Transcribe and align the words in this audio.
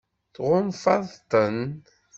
Tɣunfaḍ-ten? 0.35 1.57